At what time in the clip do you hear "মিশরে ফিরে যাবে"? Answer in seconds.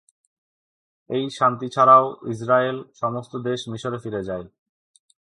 3.71-4.47